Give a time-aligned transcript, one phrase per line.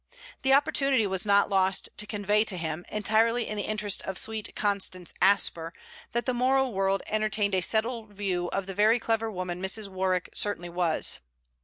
[0.41, 4.55] The opportunity was not lost to convey to him, entirely in the interest of sweet
[4.55, 5.73] Constance Asper,
[6.13, 9.89] that the moral world entertained a settled view of the very clever woman Mrs.
[9.89, 11.19] Warwick certainly was.